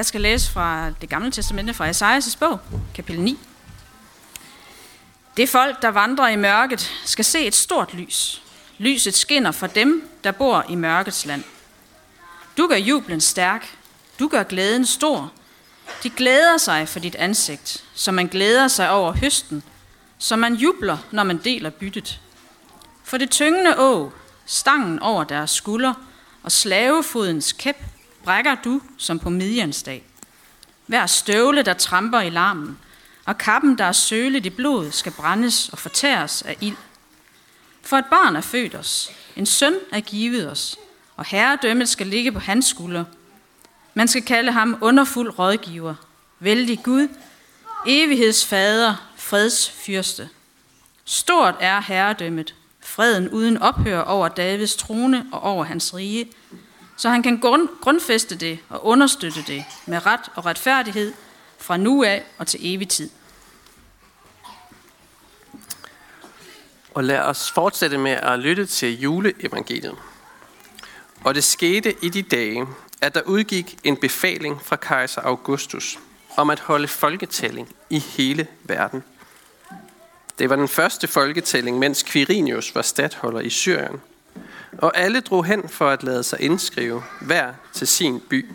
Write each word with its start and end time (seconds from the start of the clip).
Jeg 0.00 0.06
skal 0.06 0.20
læse 0.20 0.50
fra 0.50 0.90
det 1.00 1.08
gamle 1.08 1.30
testamente 1.30 1.74
fra 1.74 1.90
Esajas' 1.90 2.38
bog, 2.38 2.60
kapitel 2.94 3.22
9. 3.22 3.38
Det 5.36 5.48
folk, 5.48 5.82
der 5.82 5.88
vandrer 5.88 6.28
i 6.28 6.36
mørket, 6.36 6.92
skal 7.04 7.24
se 7.24 7.46
et 7.46 7.54
stort 7.54 7.94
lys. 7.94 8.42
Lyset 8.78 9.14
skinner 9.16 9.50
for 9.52 9.66
dem, 9.66 10.08
der 10.24 10.32
bor 10.32 10.64
i 10.68 10.74
mørkets 10.74 11.26
land. 11.26 11.44
Du 12.56 12.66
gør 12.66 12.76
jublen 12.76 13.20
stærk. 13.20 13.76
Du 14.18 14.28
gør 14.28 14.42
glæden 14.42 14.86
stor. 14.86 15.32
De 16.02 16.10
glæder 16.10 16.58
sig 16.58 16.88
for 16.88 16.98
dit 16.98 17.14
ansigt, 17.14 17.84
som 17.94 18.14
man 18.14 18.26
glæder 18.26 18.68
sig 18.68 18.90
over 18.90 19.12
høsten, 19.12 19.62
som 20.18 20.38
man 20.38 20.54
jubler, 20.54 20.98
når 21.10 21.22
man 21.22 21.38
deler 21.38 21.70
byttet. 21.70 22.20
For 23.04 23.18
det 23.18 23.30
tyngende 23.30 23.78
å, 23.78 24.12
stangen 24.46 24.98
over 24.98 25.24
deres 25.24 25.50
skulder 25.50 25.94
og 26.42 26.52
slavefodens 26.52 27.52
kæp, 27.52 27.76
brækker 28.24 28.54
du 28.54 28.80
som 28.96 29.18
på 29.18 29.30
midjansdag. 29.30 30.04
Hver 30.86 31.06
støvle, 31.06 31.62
der 31.62 31.74
tramper 31.74 32.20
i 32.20 32.30
larmen, 32.30 32.78
og 33.24 33.38
kappen, 33.38 33.78
der 33.78 33.84
er 33.84 33.92
sølet 33.92 34.46
i 34.46 34.50
blod, 34.50 34.90
skal 34.90 35.12
brændes 35.12 35.68
og 35.68 35.78
fortæres 35.78 36.42
af 36.42 36.56
ild. 36.60 36.76
For 37.82 37.96
et 37.96 38.04
barn 38.10 38.36
er 38.36 38.40
født 38.40 38.74
os, 38.74 39.10
en 39.36 39.46
søn 39.46 39.74
er 39.92 40.00
givet 40.00 40.50
os, 40.50 40.76
og 41.16 41.24
herredømmet 41.24 41.88
skal 41.88 42.06
ligge 42.06 42.32
på 42.32 42.38
hans 42.38 42.66
skulder. 42.66 43.04
Man 43.94 44.08
skal 44.08 44.22
kalde 44.22 44.52
ham 44.52 44.78
underfuld 44.80 45.38
rådgiver, 45.38 45.94
vældig 46.38 46.82
Gud, 46.82 47.08
evighedsfader, 47.86 49.10
fredsfyrste. 49.16 50.28
Stort 51.04 51.54
er 51.60 51.80
herredømmet, 51.80 52.54
freden 52.80 53.28
uden 53.28 53.58
ophør 53.58 54.00
over 54.00 54.28
Davids 54.28 54.76
trone 54.76 55.26
og 55.32 55.42
over 55.42 55.64
hans 55.64 55.94
rige, 55.94 56.30
så 57.00 57.08
han 57.08 57.22
kan 57.22 57.40
grundfæste 57.80 58.36
det 58.36 58.58
og 58.68 58.86
understøtte 58.86 59.42
det 59.46 59.64
med 59.86 60.06
ret 60.06 60.30
og 60.34 60.46
retfærdighed 60.46 61.12
fra 61.58 61.76
nu 61.76 62.04
af 62.04 62.24
og 62.38 62.46
til 62.46 62.60
evig 62.62 62.88
tid. 62.88 63.10
Og 66.94 67.04
lad 67.04 67.18
os 67.18 67.50
fortsætte 67.50 67.98
med 67.98 68.10
at 68.10 68.38
lytte 68.38 68.66
til 68.66 69.00
juleevangeliet. 69.00 69.96
Og 71.24 71.34
det 71.34 71.44
skete 71.44 71.94
i 72.02 72.08
de 72.08 72.22
dage, 72.22 72.66
at 73.00 73.14
der 73.14 73.22
udgik 73.22 73.78
en 73.84 73.96
befaling 73.96 74.62
fra 74.62 74.76
kejser 74.76 75.20
Augustus 75.22 75.98
om 76.36 76.50
at 76.50 76.60
holde 76.60 76.88
folketælling 76.88 77.74
i 77.90 77.98
hele 77.98 78.46
verden. 78.62 79.04
Det 80.38 80.50
var 80.50 80.56
den 80.56 80.68
første 80.68 81.08
folketælling, 81.08 81.78
mens 81.78 82.04
Quirinius 82.04 82.74
var 82.74 82.82
stadholder 82.82 83.40
i 83.40 83.50
Syrien. 83.50 84.00
Og 84.78 84.98
alle 84.98 85.20
drog 85.20 85.44
hen 85.44 85.68
for 85.68 85.88
at 85.88 86.02
lade 86.02 86.22
sig 86.22 86.40
indskrive, 86.40 87.02
hver 87.20 87.52
til 87.72 87.86
sin 87.86 88.20
by. 88.28 88.50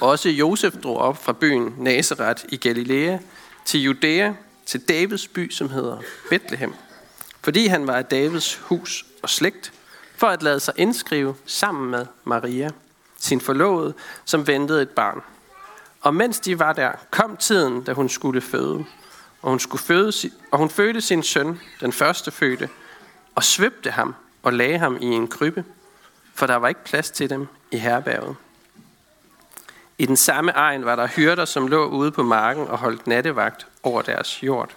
Også 0.00 0.28
Josef 0.28 0.74
drog 0.82 0.98
op 0.98 1.24
fra 1.24 1.32
byen 1.32 1.74
Nazareth 1.78 2.44
i 2.48 2.56
Galilea 2.56 3.18
til 3.64 3.82
Judæa, 3.82 4.32
til 4.66 4.80
Davids 4.88 5.28
by, 5.28 5.50
som 5.50 5.70
hedder 5.70 5.98
Bethlehem, 6.30 6.74
fordi 7.42 7.66
han 7.66 7.86
var 7.86 7.94
af 7.94 8.04
Davids 8.04 8.54
hus 8.54 9.06
og 9.22 9.30
slægt, 9.30 9.72
for 10.16 10.26
at 10.26 10.42
lade 10.42 10.60
sig 10.60 10.74
indskrive 10.76 11.34
sammen 11.46 11.90
med 11.90 12.06
Maria, 12.24 12.70
sin 13.18 13.40
forlovede, 13.40 13.94
som 14.24 14.46
ventede 14.46 14.82
et 14.82 14.88
barn. 14.88 15.20
Og 16.00 16.14
mens 16.14 16.40
de 16.40 16.58
var 16.58 16.72
der, 16.72 16.92
kom 17.10 17.36
tiden, 17.36 17.82
da 17.82 17.92
hun 17.92 18.08
skulle 18.08 18.40
føde. 18.40 18.84
Og 19.42 19.50
hun, 19.50 19.60
skulle 19.60 19.82
føde, 19.82 20.12
og 20.50 20.58
hun 20.58 20.70
fødte 20.70 21.00
sin 21.00 21.22
søn, 21.22 21.60
den 21.80 21.92
første 21.92 22.30
fødte, 22.30 22.68
og 23.34 23.44
svøbte 23.44 23.90
ham 23.90 24.14
og 24.44 24.52
lagde 24.52 24.78
ham 24.78 24.98
i 25.00 25.06
en 25.06 25.28
krybbe, 25.28 25.64
for 26.34 26.46
der 26.46 26.56
var 26.56 26.68
ikke 26.68 26.84
plads 26.84 27.10
til 27.10 27.30
dem 27.30 27.48
i 27.70 27.76
herberget. 27.76 28.36
I 29.98 30.06
den 30.06 30.16
samme 30.16 30.50
egen 30.50 30.84
var 30.84 30.96
der 30.96 31.06
hyrder, 31.06 31.44
som 31.44 31.66
lå 31.66 31.88
ude 31.88 32.10
på 32.10 32.22
marken 32.22 32.68
og 32.68 32.78
holdt 32.78 33.06
nattevagt 33.06 33.66
over 33.82 34.02
deres 34.02 34.42
jord. 34.42 34.70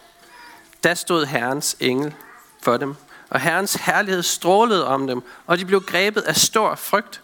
Der 0.84 0.94
stod 0.94 1.26
Herrens 1.26 1.78
engel 1.80 2.14
for 2.62 2.78
dem, 2.78 2.96
og 3.30 3.40
Herrens 3.40 3.74
herlighed 3.74 4.24
strålede 4.24 4.88
om 4.88 5.08
dem, 5.08 5.24
og 5.48 5.58
de 5.58 5.66
blev 5.66 5.82
grebet 5.82 6.22
af 6.22 6.36
stor 6.36 6.76
frygt. 6.76 7.22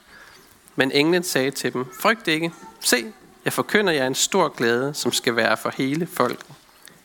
Men 0.75 0.91
englen 0.91 1.23
sagde 1.23 1.51
til 1.51 1.73
dem, 1.73 1.85
frygt 1.99 2.27
ikke, 2.27 2.51
se, 2.79 3.13
jeg 3.45 3.53
forkynder 3.53 3.93
jer 3.93 4.07
en 4.07 4.15
stor 4.15 4.49
glæde, 4.49 4.93
som 4.93 5.11
skal 5.11 5.35
være 5.35 5.57
for 5.57 5.69
hele 5.77 6.07
folket. 6.07 6.45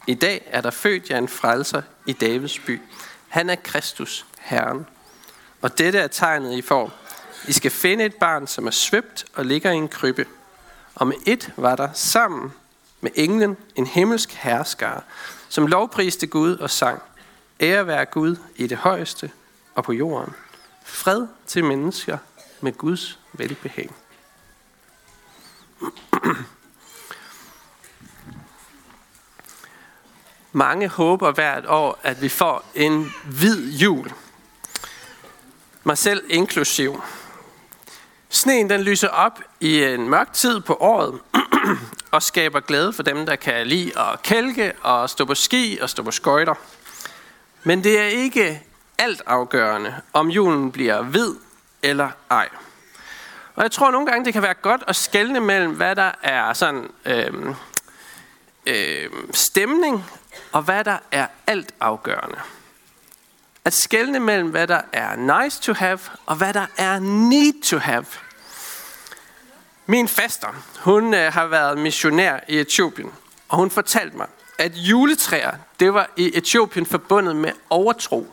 I 0.06 0.14
dag 0.14 0.48
er 0.50 0.60
der 0.60 0.70
født 0.70 1.10
jer 1.10 1.18
en 1.18 1.28
frelser 1.28 1.82
i 2.06 2.12
Davids 2.12 2.58
by. 2.58 2.80
Han 3.28 3.50
er 3.50 3.56
Kristus, 3.56 4.26
Herren. 4.38 4.86
Og 5.62 5.78
dette 5.78 5.98
er 5.98 6.06
tegnet, 6.06 6.52
I 6.52 6.62
får. 6.62 6.92
I 7.48 7.52
skal 7.52 7.70
finde 7.70 8.04
et 8.04 8.14
barn, 8.14 8.46
som 8.46 8.66
er 8.66 8.70
svøbt 8.70 9.24
og 9.34 9.44
ligger 9.44 9.70
i 9.70 9.76
en 9.76 9.88
krybbe. 9.88 10.26
Og 10.94 11.06
med 11.06 11.16
et 11.26 11.52
var 11.56 11.76
der 11.76 11.88
sammen 11.92 12.52
med 13.00 13.10
englen 13.14 13.56
en 13.76 13.86
himmelsk 13.86 14.32
herskare, 14.32 15.00
som 15.48 15.66
lovpriste 15.66 16.26
Gud 16.26 16.56
og 16.56 16.70
sang. 16.70 17.02
Ære 17.60 17.86
være 17.86 18.04
Gud 18.04 18.36
i 18.56 18.66
det 18.66 18.78
højeste 18.78 19.30
og 19.74 19.84
på 19.84 19.92
jorden. 19.92 20.34
Fred 20.84 21.26
til 21.46 21.64
mennesker 21.64 22.18
med 22.60 22.72
Guds 22.72 23.18
velbehag. 23.32 23.90
Mange 30.52 30.88
håber 30.88 31.32
hvert 31.32 31.66
år, 31.66 31.98
at 32.02 32.22
vi 32.22 32.28
får 32.28 32.64
en 32.74 33.12
hvid 33.24 33.72
jul. 33.72 34.12
Mig 35.88 35.98
selv 35.98 36.24
inklusiv. 36.28 37.02
Sneen 38.28 38.70
den 38.70 38.80
lyser 38.80 39.08
op 39.08 39.40
i 39.60 39.84
en 39.84 40.08
mørk 40.08 40.32
tid 40.32 40.60
på 40.60 40.76
året 40.80 41.20
og 42.10 42.22
skaber 42.22 42.60
glæde 42.60 42.92
for 42.92 43.02
dem, 43.02 43.26
der 43.26 43.36
kan 43.36 43.66
lide 43.66 43.98
at 43.98 44.22
kælke 44.22 44.72
og 44.82 45.10
stå 45.10 45.24
på 45.24 45.34
ski 45.34 45.78
og 45.82 45.90
stå 45.90 46.02
på 46.02 46.10
skøjter. 46.10 46.54
Men 47.64 47.84
det 47.84 47.98
er 47.98 48.04
ikke 48.04 48.62
alt 48.98 49.22
afgørende, 49.26 49.94
om 50.12 50.28
julen 50.28 50.72
bliver 50.72 51.02
hvid 51.02 51.34
eller 51.82 52.10
ej. 52.30 52.48
Og 53.54 53.62
jeg 53.62 53.70
tror 53.70 53.90
nogle 53.90 54.06
gange, 54.06 54.24
det 54.24 54.32
kan 54.32 54.42
være 54.42 54.54
godt 54.54 54.82
at 54.86 54.96
skelne 54.96 55.40
mellem, 55.40 55.72
hvad 55.72 55.96
der 55.96 56.10
er 56.22 56.52
sådan 56.52 56.90
øh, 57.04 57.54
øh, 58.66 59.10
stemning, 59.30 60.04
og 60.52 60.62
hvad 60.62 60.84
der 60.84 60.98
er 61.10 61.26
alt 61.46 61.74
afgørende. 61.80 62.38
At 63.68 63.74
skelne 63.74 64.20
mellem, 64.20 64.50
hvad 64.50 64.66
der 64.66 64.80
er 64.92 65.42
nice 65.42 65.60
to 65.60 65.72
have, 65.72 65.98
og 66.26 66.36
hvad 66.36 66.54
der 66.54 66.66
er 66.76 66.98
need 66.98 67.62
to 67.62 67.78
have. 67.78 68.04
Min 69.86 70.08
faster, 70.08 70.48
hun 70.80 71.14
øh, 71.14 71.32
har 71.32 71.46
været 71.46 71.78
missionær 71.78 72.40
i 72.48 72.60
Etiopien, 72.60 73.12
og 73.48 73.58
hun 73.58 73.70
fortalte 73.70 74.16
mig, 74.16 74.26
at 74.58 74.76
juletræer, 74.76 75.52
det 75.80 75.94
var 75.94 76.10
i 76.16 76.30
Etiopien 76.34 76.86
forbundet 76.86 77.36
med 77.36 77.52
overtro. 77.70 78.26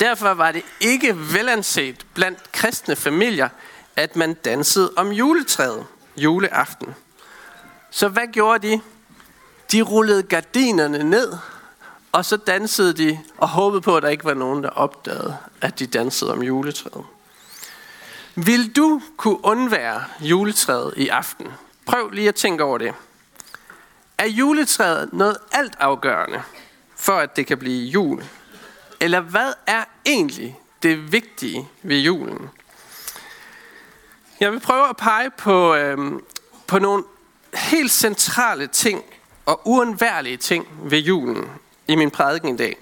Derfor 0.00 0.34
var 0.34 0.52
det 0.52 0.62
ikke 0.80 1.16
velanset 1.32 2.06
blandt 2.14 2.52
kristne 2.52 2.96
familier, 2.96 3.48
at 3.96 4.16
man 4.16 4.34
dansede 4.34 4.92
om 4.96 5.12
juletræet 5.12 5.86
juleaften. 6.16 6.94
Så 7.90 8.08
hvad 8.08 8.26
gjorde 8.32 8.68
de? 8.68 8.80
De 9.72 9.82
rullede 9.82 10.22
gardinerne 10.22 11.02
ned, 11.10 11.32
og 12.12 12.24
så 12.24 12.36
dansede 12.36 12.92
de 12.92 13.20
og 13.38 13.48
håbede 13.48 13.80
på, 13.80 13.96
at 13.96 14.02
der 14.02 14.08
ikke 14.08 14.24
var 14.24 14.34
nogen, 14.34 14.62
der 14.62 14.70
opdagede, 14.70 15.36
at 15.60 15.78
de 15.78 15.86
dansede 15.86 16.32
om 16.32 16.42
juletræet. 16.42 17.04
Vil 18.34 18.76
du 18.76 19.02
kunne 19.16 19.44
undvære 19.44 20.04
juletræet 20.20 20.94
i 20.96 21.08
aften? 21.08 21.48
Prøv 21.86 22.10
lige 22.10 22.28
at 22.28 22.34
tænke 22.34 22.64
over 22.64 22.78
det. 22.78 22.94
Er 24.18 24.26
juletræet 24.26 25.12
noget 25.12 25.36
alt 25.52 25.76
afgørende 25.80 26.42
for, 26.96 27.12
at 27.12 27.36
det 27.36 27.46
kan 27.46 27.58
blive 27.58 27.86
jul? 27.86 28.24
Eller 29.00 29.20
hvad 29.20 29.52
er 29.66 29.84
egentlig 30.06 30.58
det 30.82 31.12
vigtige 31.12 31.68
ved 31.82 31.98
julen? 31.98 32.50
Jeg 34.40 34.52
vil 34.52 34.60
prøve 34.60 34.88
at 34.88 34.96
pege 34.96 35.30
på, 35.30 35.74
øh, 35.74 36.12
på 36.66 36.78
nogle 36.78 37.04
helt 37.54 37.92
centrale 37.92 38.66
ting 38.66 39.04
og 39.46 39.60
uundværlige 39.64 40.36
ting 40.36 40.68
ved 40.82 40.98
julen 40.98 41.50
i 41.92 41.94
min 41.96 42.10
prædiken 42.10 42.54
i 42.54 42.56
dag. 42.56 42.76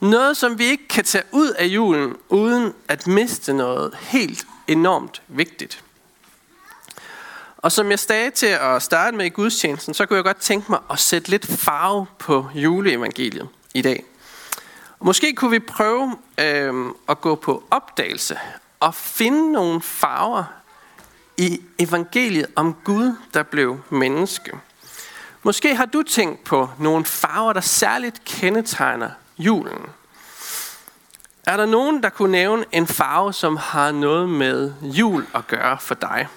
Noget, 0.00 0.36
som 0.36 0.58
vi 0.58 0.64
ikke 0.64 0.88
kan 0.88 1.04
tage 1.04 1.24
ud 1.32 1.50
af 1.50 1.66
julen, 1.66 2.16
uden 2.28 2.74
at 2.88 3.06
miste 3.06 3.52
noget 3.52 3.94
helt 4.00 4.46
enormt 4.68 5.22
vigtigt. 5.28 5.84
Og 7.56 7.72
som 7.72 7.90
jeg 7.90 7.98
sagde 7.98 8.30
til 8.30 8.46
at 8.46 8.82
starte 8.82 9.16
med 9.16 9.26
i 9.26 9.28
gudstjenesten, 9.28 9.94
så 9.94 10.06
kunne 10.06 10.16
jeg 10.16 10.24
godt 10.24 10.36
tænke 10.36 10.70
mig 10.70 10.80
at 10.90 10.98
sætte 10.98 11.30
lidt 11.30 11.46
farve 11.46 12.06
på 12.18 12.46
juleevangeliet 12.54 13.48
i 13.74 13.82
dag. 13.82 14.04
Måske 15.00 15.34
kunne 15.34 15.50
vi 15.50 15.58
prøve 15.58 16.16
øh, 16.38 16.86
at 17.08 17.20
gå 17.20 17.34
på 17.34 17.64
opdagelse 17.70 18.38
og 18.80 18.94
finde 18.94 19.52
nogle 19.52 19.82
farver 19.82 20.44
i 21.36 21.60
evangeliet 21.78 22.46
om 22.56 22.74
Gud, 22.84 23.16
der 23.34 23.42
blev 23.42 23.80
menneske. 23.90 24.52
Måske 25.42 25.74
har 25.74 25.86
du 25.86 26.02
tænkt 26.02 26.44
på 26.44 26.70
nogle 26.78 27.04
farver, 27.04 27.52
der 27.52 27.60
særligt 27.60 28.24
kendetegner 28.24 29.10
julen. 29.38 29.86
Er 31.46 31.56
der 31.56 31.66
nogen, 31.66 32.02
der 32.02 32.08
kunne 32.08 32.32
nævne 32.32 32.64
en 32.72 32.86
farve, 32.86 33.32
som 33.32 33.56
har 33.56 33.92
noget 33.92 34.28
med 34.28 34.72
jul 34.82 35.26
at 35.34 35.46
gøre 35.46 35.78
for 35.80 35.94
dig? 35.94 36.28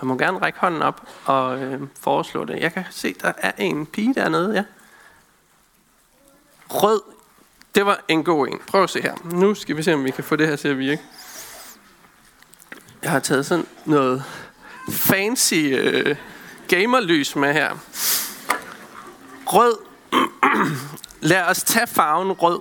Man 0.00 0.08
må 0.08 0.18
gerne 0.18 0.38
række 0.38 0.58
hånden 0.58 0.82
op 0.82 1.08
og 1.24 1.58
øh, 1.62 1.80
foreslå 2.00 2.44
det. 2.44 2.60
Jeg 2.60 2.72
kan 2.72 2.84
se, 2.90 3.14
der 3.22 3.32
er 3.38 3.52
en 3.58 3.86
pige 3.86 4.14
dernede, 4.14 4.54
ja. 4.54 4.64
Rød. 6.68 7.02
Det 7.74 7.86
var 7.86 8.00
en 8.08 8.24
god 8.24 8.48
en. 8.48 8.58
Prøv 8.66 8.82
at 8.82 8.90
se 8.90 9.02
her. 9.02 9.14
Nu 9.24 9.54
skal 9.54 9.76
vi 9.76 9.82
se, 9.82 9.94
om 9.94 10.04
vi 10.04 10.10
kan 10.10 10.24
få 10.24 10.36
det 10.36 10.48
her 10.48 10.56
til 10.56 10.68
at 10.68 10.78
virke. 10.78 11.02
Jeg 13.02 13.10
har 13.10 13.20
taget 13.20 13.46
sådan 13.46 13.66
noget 13.84 14.24
fancy 14.90 15.54
øh, 15.54 16.16
gamerlys 16.68 17.36
med 17.36 17.52
her. 17.52 17.76
Rød. 19.46 19.78
Lad 21.20 21.42
os 21.42 21.62
tage 21.62 21.86
farven 21.86 22.32
rød. 22.32 22.60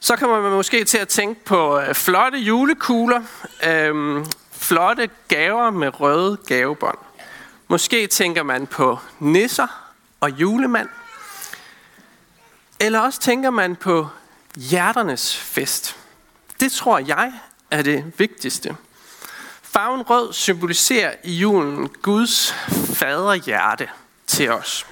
Så 0.00 0.16
kommer 0.16 0.40
man 0.40 0.52
måske 0.52 0.84
til 0.84 0.98
at 0.98 1.08
tænke 1.08 1.44
på 1.44 1.80
øh, 1.80 1.94
flotte 1.94 2.38
julekugler, 2.38 3.22
øhm, 3.66 4.26
flotte 4.52 5.10
gaver 5.28 5.70
med 5.70 6.00
røde 6.00 6.36
gavebånd. 6.46 6.98
Måske 7.68 8.06
tænker 8.06 8.42
man 8.42 8.66
på 8.66 8.98
nisser 9.18 9.92
og 10.20 10.30
julemand. 10.30 10.88
Eller 12.80 13.00
også 13.00 13.20
tænker 13.20 13.50
man 13.50 13.76
på 13.76 14.08
hjerternes 14.56 15.36
fest. 15.36 15.96
Det 16.60 16.72
tror 16.72 16.98
jeg 16.98 17.32
er 17.70 17.82
det 17.82 18.12
vigtigste. 18.18 18.76
Farven 19.62 20.02
rød 20.02 20.32
symboliserer 20.32 21.14
i 21.24 21.32
julen 21.32 21.88
Guds 21.88 22.54
faderhjerte 22.94 23.88
til 24.26 24.50
os. 24.50 24.86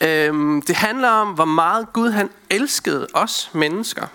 Øhm, 0.00 0.62
det 0.62 0.76
handler 0.76 1.08
om, 1.08 1.28
hvor 1.28 1.44
meget 1.44 1.92
Gud 1.92 2.10
han 2.10 2.30
elskede 2.50 3.06
os 3.14 3.50
mennesker. 3.52 4.06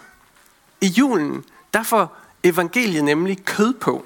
I 0.81 0.87
julen, 0.87 1.45
der 1.73 1.83
får 1.83 2.17
evangeliet 2.43 3.03
nemlig 3.03 3.45
kød 3.45 3.73
på, 3.73 4.05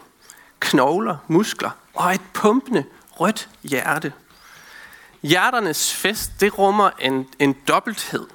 knogler, 0.59 1.18
muskler 1.27 1.69
og 1.94 2.13
et 2.13 2.21
pumpende 2.33 2.85
rødt 3.12 3.50
hjerte. 3.63 4.13
Hjerternes 5.21 5.94
fest, 5.94 6.31
det 6.39 6.57
rummer 6.57 6.89
en, 7.00 7.27
en 7.39 7.56
dobbelthed. 7.68 8.27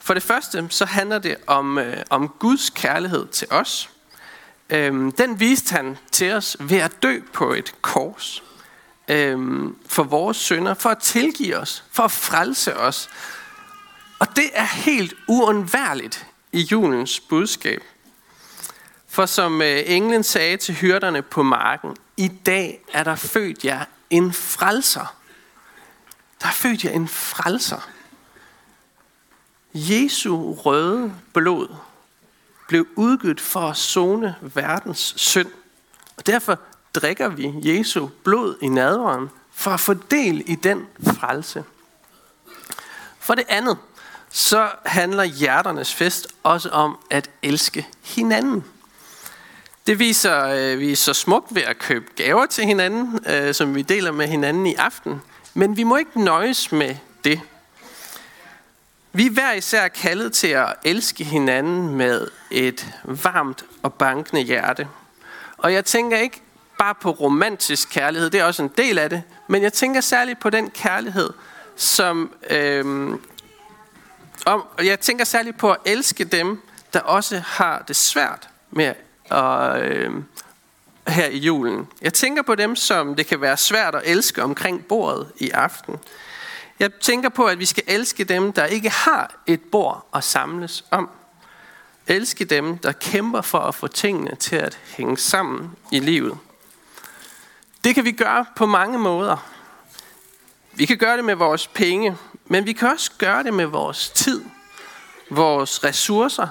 For 0.00 0.14
det 0.14 0.22
første, 0.22 0.66
så 0.70 0.84
handler 0.84 1.18
det 1.18 1.36
om, 1.46 1.78
øh, 1.78 1.96
om 2.10 2.28
Guds 2.28 2.70
kærlighed 2.70 3.26
til 3.26 3.48
os. 3.50 3.90
Øhm, 4.70 5.12
den 5.12 5.40
viste 5.40 5.72
han 5.72 5.98
til 6.12 6.32
os 6.32 6.56
ved 6.60 6.78
at 6.78 7.02
dø 7.02 7.20
på 7.32 7.52
et 7.52 7.74
kors 7.82 8.42
øhm, 9.08 9.76
for 9.86 10.02
vores 10.02 10.36
synder, 10.36 10.74
for 10.74 10.90
at 10.90 10.98
tilgive 10.98 11.56
os, 11.56 11.84
for 11.92 12.02
at 12.02 12.10
frelse 12.10 12.76
os. 12.76 13.10
Og 14.18 14.36
det 14.36 14.50
er 14.52 14.64
helt 14.64 15.14
uundværligt 15.28 16.26
i 16.52 16.60
julens 16.60 17.20
budskab. 17.20 17.82
For 19.08 19.26
som 19.26 19.62
øh, 19.62 19.82
englen 19.86 20.22
sagde 20.22 20.56
til 20.56 20.74
hyrderne 20.74 21.22
på 21.22 21.42
marken, 21.42 21.96
i 22.16 22.28
dag 22.28 22.84
er 22.92 23.04
der 23.04 23.14
født 23.14 23.64
jer 23.64 23.84
en 24.10 24.32
frelser. 24.32 25.16
Der 26.40 26.48
er 26.48 26.52
født 26.52 26.84
jer 26.84 26.90
en 26.90 27.08
frelser. 27.08 27.88
Jesu 29.74 30.54
røde 30.54 31.14
blod 31.32 31.68
blev 32.68 32.86
udgivet 32.96 33.40
for 33.40 33.60
at 33.60 33.76
zone 33.76 34.34
verdens 34.40 35.14
synd. 35.16 35.50
Og 36.16 36.26
derfor 36.26 36.58
drikker 36.94 37.28
vi 37.28 37.52
Jesu 37.62 38.08
blod 38.24 38.56
i 38.62 38.68
nadveren 38.68 39.30
for 39.52 39.70
at 39.70 39.80
få 39.80 39.94
del 39.94 40.42
i 40.46 40.54
den 40.54 40.86
frelse. 41.02 41.64
For 43.18 43.34
det 43.34 43.44
andet, 43.48 43.78
så 44.30 44.68
handler 44.84 45.24
hjerternes 45.24 45.94
fest 45.94 46.28
også 46.42 46.68
om 46.68 46.98
at 47.10 47.30
elske 47.42 47.88
hinanden. 48.02 48.64
Det 49.86 49.98
viser 49.98 50.46
øh, 50.46 50.78
vi 50.78 50.94
så 50.94 51.14
smukt 51.14 51.54
ved 51.54 51.62
at 51.62 51.78
købe 51.78 52.06
gaver 52.16 52.46
til 52.46 52.64
hinanden, 52.64 53.20
øh, 53.28 53.54
som 53.54 53.74
vi 53.74 53.82
deler 53.82 54.12
med 54.12 54.28
hinanden 54.28 54.66
i 54.66 54.74
aften. 54.74 55.22
Men 55.54 55.76
vi 55.76 55.82
må 55.82 55.96
ikke 55.96 56.24
nøjes 56.24 56.72
med 56.72 56.96
det. 57.24 57.40
Vi 59.12 59.26
er 59.26 59.30
hver 59.30 59.52
især 59.52 59.88
kaldet 59.88 60.32
til 60.32 60.48
at 60.48 60.74
elske 60.84 61.24
hinanden 61.24 61.88
med 61.88 62.28
et 62.50 62.86
varmt 63.04 63.64
og 63.82 63.94
bankende 63.94 64.42
hjerte. 64.42 64.88
Og 65.56 65.72
jeg 65.72 65.84
tænker 65.84 66.18
ikke 66.18 66.41
bare 66.78 66.94
på 66.94 67.10
romantisk 67.10 67.90
kærlighed, 67.90 68.30
det 68.30 68.40
er 68.40 68.44
også 68.44 68.62
en 68.62 68.70
del 68.76 68.98
af 68.98 69.10
det, 69.10 69.22
men 69.46 69.62
jeg 69.62 69.72
tænker 69.72 70.00
særligt 70.00 70.40
på 70.40 70.50
den 70.50 70.70
kærlighed, 70.70 71.30
som... 71.76 72.34
Øh, 72.50 73.14
om, 74.46 74.64
jeg 74.84 75.00
tænker 75.00 75.24
særligt 75.24 75.58
på 75.58 75.70
at 75.70 75.78
elske 75.84 76.24
dem, 76.24 76.62
der 76.92 77.00
også 77.00 77.38
har 77.38 77.84
det 77.88 77.96
svært 77.96 78.48
med 78.70 78.94
at, 79.30 79.82
øh, 79.82 80.12
her 81.08 81.26
i 81.26 81.38
julen. 81.38 81.88
Jeg 82.02 82.14
tænker 82.14 82.42
på 82.42 82.54
dem, 82.54 82.76
som 82.76 83.14
det 83.16 83.26
kan 83.26 83.40
være 83.40 83.56
svært 83.56 83.94
at 83.94 84.02
elske 84.04 84.42
omkring 84.42 84.86
bordet 84.86 85.32
i 85.36 85.50
aften. 85.50 85.96
Jeg 86.78 86.94
tænker 86.94 87.28
på, 87.28 87.46
at 87.46 87.58
vi 87.58 87.64
skal 87.64 87.84
elske 87.86 88.24
dem, 88.24 88.52
der 88.52 88.64
ikke 88.64 88.90
har 88.90 89.42
et 89.46 89.60
bord 89.62 90.06
at 90.14 90.24
samles 90.24 90.84
om. 90.90 91.10
Elske 92.06 92.44
dem, 92.44 92.78
der 92.78 92.92
kæmper 92.92 93.40
for 93.40 93.58
at 93.58 93.74
få 93.74 93.86
tingene 93.86 94.34
til 94.34 94.56
at 94.56 94.78
hænge 94.96 95.18
sammen 95.18 95.70
i 95.90 95.98
livet. 95.98 96.38
Det 97.84 97.94
kan 97.94 98.04
vi 98.04 98.12
gøre 98.12 98.46
på 98.56 98.66
mange 98.66 98.98
måder. 98.98 99.36
Vi 100.72 100.86
kan 100.86 100.98
gøre 100.98 101.16
det 101.16 101.24
med 101.24 101.34
vores 101.34 101.66
penge, 101.66 102.16
men 102.44 102.66
vi 102.66 102.72
kan 102.72 102.88
også 102.88 103.10
gøre 103.18 103.42
det 103.42 103.54
med 103.54 103.66
vores 103.66 104.10
tid, 104.10 104.44
vores 105.30 105.84
ressourcer, 105.84 106.48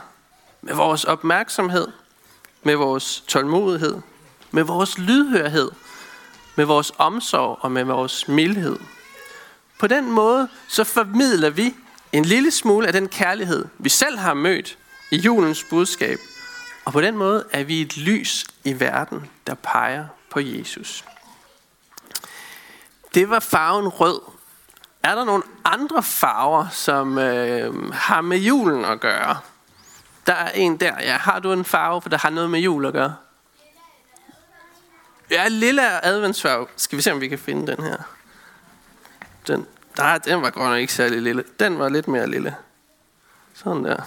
med 0.62 0.74
vores 0.74 1.04
opmærksomhed, 1.04 1.88
med 2.64 2.76
vores 2.76 3.24
tålmodighed, 3.28 4.02
med 4.52 4.64
vores 4.64 4.98
lydhørhed, 4.98 5.72
med 6.56 6.66
vores 6.66 6.92
omsorg 6.98 7.58
og 7.62 7.72
med 7.72 7.84
vores 7.84 8.28
mildhed. 8.28 8.78
På 9.80 9.88
den 9.88 10.12
måde 10.12 10.48
så 10.68 10.84
formidler 10.84 11.50
vi 11.50 11.76
en 12.12 12.26
lille 12.26 12.52
smule 12.52 12.88
af 12.88 12.94
den 12.94 13.08
kærlighed, 13.08 13.66
vi 13.78 13.90
selv 13.90 14.18
har 14.18 14.34
mødt 14.34 14.78
i 15.12 15.18
julens 15.18 15.66
budskab. 15.70 16.20
Og 16.86 16.94
på 16.94 17.02
den 17.02 17.18
måde 17.18 17.46
er 17.52 17.64
vi 17.64 17.82
et 17.82 17.98
lys 17.98 18.46
i 18.64 18.80
verden, 18.80 19.30
der 19.48 19.54
peger 19.54 20.06
på 20.30 20.40
Jesus. 20.40 21.06
Det 23.14 23.30
var 23.30 23.40
farven 23.40 23.88
rød. 23.88 24.22
Er 25.04 25.16
der 25.16 25.24
nogle 25.24 25.44
andre 25.66 26.04
farver, 26.04 26.68
som 26.70 27.18
øh, 27.18 27.94
har 27.94 28.22
med 28.22 28.38
julen 28.38 28.86
at 28.86 29.00
gøre? 29.00 29.38
Der 30.28 30.34
er 30.34 30.52
en 30.52 30.78
der. 30.78 31.02
Ja, 31.02 31.18
har 31.18 31.40
du 31.40 31.52
en 31.54 31.66
farve, 31.66 32.02
for 32.02 32.10
der 32.10 32.18
har 32.18 32.30
noget 32.30 32.50
med 32.50 32.60
jul 32.60 32.86
at 32.86 32.94
gøre? 32.94 33.16
Ja, 35.32 35.48
lille 35.48 36.06
adventsfarve. 36.06 36.68
Skal 36.76 36.98
vi 36.98 37.02
se, 37.02 37.12
om 37.12 37.22
vi 37.22 37.28
kan 37.28 37.40
finde 37.40 37.76
den 37.76 37.84
her. 37.84 37.98
Den, 39.48 39.68
der, 39.98 40.18
den 40.18 40.42
var 40.42 40.50
godt 40.50 40.70
nok 40.70 40.80
ikke 40.80 40.94
særlig 40.94 41.22
lille. 41.22 41.44
Den 41.60 41.80
var 41.80 41.90
lidt 41.90 42.08
mere 42.08 42.28
lille. 42.28 42.56
Sådan 43.54 43.86
der. 43.86 43.98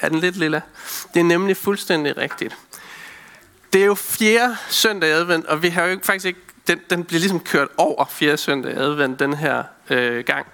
Er 0.00 0.08
den 0.08 0.18
lidt 0.18 0.36
lille? 0.36 0.62
Det 1.14 1.20
er 1.20 1.24
nemlig 1.24 1.56
fuldstændig 1.56 2.16
rigtigt. 2.16 2.56
Det 3.72 3.82
er 3.82 3.86
jo 3.86 3.94
fjerde 3.94 4.56
søndag 4.68 5.08
i 5.08 5.12
advent, 5.12 5.46
og 5.46 5.62
vi 5.62 5.68
har 5.68 5.84
jo 5.84 5.98
faktisk 6.02 6.26
ikke 6.26 6.40
den, 6.68 6.80
den 6.90 7.04
bliver 7.04 7.20
ligesom 7.20 7.40
kørt 7.40 7.68
over 7.76 8.04
fjerde 8.04 8.36
søndag 8.36 8.72
i 8.72 8.76
advent 8.76 9.18
den 9.18 9.34
her 9.34 9.64
øh, 9.90 10.24
gang. 10.24 10.46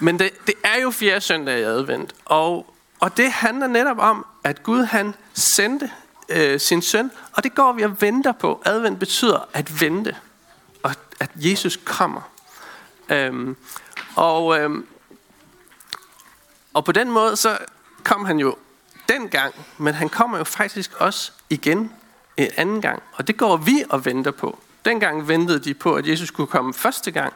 Men 0.00 0.18
det, 0.18 0.30
det 0.46 0.54
er 0.64 0.80
jo 0.80 0.90
fjerde 0.90 1.20
søndag 1.20 1.58
i 1.58 1.62
advent, 1.62 2.14
og, 2.24 2.74
og 3.00 3.16
det 3.16 3.32
handler 3.32 3.66
netop 3.66 3.98
om, 3.98 4.26
at 4.44 4.62
Gud 4.62 4.84
han 4.84 5.14
sendte 5.34 5.90
øh, 6.28 6.60
sin 6.60 6.82
søn, 6.82 7.10
og 7.32 7.44
det 7.44 7.54
går 7.54 7.72
vi 7.72 7.82
og 7.82 8.00
venter 8.00 8.32
på. 8.32 8.62
Advent 8.64 8.98
betyder 8.98 9.48
at 9.52 9.80
vente, 9.80 10.16
og 10.82 10.92
at 11.20 11.30
Jesus 11.34 11.78
kommer. 11.84 12.20
Øhm, 13.08 13.56
og, 14.16 14.60
øhm, 14.60 14.86
og 16.74 16.84
på 16.84 16.92
den 16.92 17.10
måde 17.10 17.36
så 17.36 17.58
kom 18.04 18.24
han 18.24 18.38
jo 18.38 18.56
dengang, 19.08 19.54
men 19.78 19.94
han 19.94 20.08
kommer 20.08 20.38
jo 20.38 20.44
faktisk 20.44 20.92
også 20.98 21.32
igen 21.50 21.92
en 22.36 22.50
anden 22.56 22.80
gang. 22.80 23.02
Og 23.12 23.26
det 23.26 23.36
går 23.36 23.56
vi 23.56 23.84
og 23.90 24.04
venter 24.04 24.30
på. 24.30 24.58
Dengang 24.86 25.28
ventede 25.28 25.58
de 25.58 25.74
på, 25.74 25.94
at 25.94 26.08
Jesus 26.08 26.28
skulle 26.28 26.50
komme 26.50 26.74
første 26.74 27.10
gang. 27.10 27.32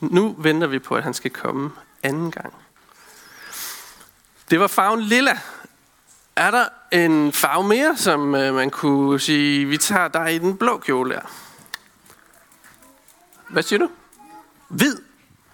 Nu 0.00 0.34
venter 0.38 0.66
vi 0.66 0.78
på, 0.78 0.94
at 0.94 1.02
han 1.02 1.14
skal 1.14 1.30
komme 1.30 1.70
anden 2.02 2.30
gang. 2.30 2.54
Det 4.50 4.60
var 4.60 4.66
farven 4.66 5.00
lilla. 5.00 5.38
Er 6.36 6.50
der 6.50 6.68
en 6.92 7.32
farve 7.32 7.68
mere, 7.68 7.96
som 7.96 8.34
øh, 8.34 8.54
man 8.54 8.70
kunne 8.70 9.20
sige, 9.20 9.66
vi 9.66 9.78
tager 9.78 10.08
dig 10.08 10.34
i 10.34 10.38
den 10.38 10.56
blå 10.56 10.78
kjole 10.78 11.14
her? 11.14 11.30
Hvad 13.48 13.62
siger 13.62 13.78
du? 13.78 13.90
Hvid. 14.68 14.96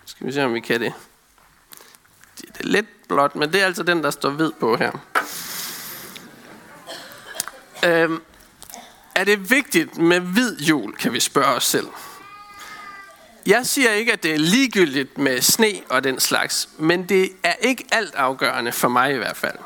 Skal 0.05 0.27
vi 0.27 0.33
se, 0.33 0.45
om 0.45 0.55
vi 0.55 0.61
kan 0.61 0.81
det. 0.81 0.93
Det 2.41 2.61
er 2.61 2.65
lidt 2.65 3.09
blåt, 3.09 3.37
men 3.37 3.53
det 3.53 3.61
er 3.63 3.67
altså 3.67 3.83
den, 3.83 4.03
der 4.03 4.11
står 4.11 4.31
hvid 4.31 4.53
på 4.61 4.77
her. 4.77 4.93
Øhm, 7.85 8.23
er 9.15 9.25
det 9.25 9.51
vigtigt 9.51 9.99
med 9.99 10.21
hvid 10.21 10.59
jul, 10.59 10.97
kan 10.97 11.13
vi 11.13 11.21
spørge 11.21 11.55
os 11.55 11.65
selv. 11.65 11.87
Jeg 13.47 13.67
siger 13.67 13.91
ikke, 13.91 14.13
at 14.13 14.23
det 14.23 14.35
er 14.35 14.39
ligegyldigt 14.39 15.19
med 15.19 15.41
sne 15.41 15.73
og 15.89 16.05
den 16.05 16.21
slags, 16.21 16.69
men 16.79 17.09
det 17.09 17.33
er 17.43 17.55
ikke 17.61 17.85
alt 17.93 18.15
afgørende 18.15 18.73
for 18.73 18.89
mig 18.89 19.15
i 19.15 19.17
hvert 19.17 19.37
fald. 19.37 19.57